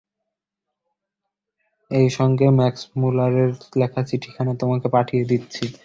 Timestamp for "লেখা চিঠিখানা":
3.77-4.53